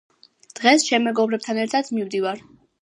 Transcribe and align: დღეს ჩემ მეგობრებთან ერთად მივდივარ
დღეს 0.59 0.87
ჩემ 0.91 1.07
მეგობრებთან 1.11 1.61
ერთად 1.67 1.95
მივდივარ 1.99 2.45